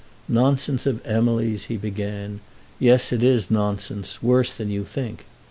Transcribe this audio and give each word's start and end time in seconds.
"Nonsense 0.27 0.87
of 0.87 0.99
Emily's!" 1.05 1.65
he 1.65 1.77
began. 1.77 2.39
"Yes, 2.79 3.11
it 3.11 3.21
is 3.21 3.51
nonsense, 3.51 4.23
worse 4.23 4.51
than 4.55 4.71
you 4.71 4.83
think. 4.83 5.25